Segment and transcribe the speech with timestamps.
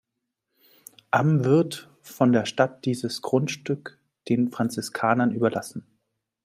[1.11, 5.85] Am wird von der Stadt dieses Grundstück den Franziskanern überlassen.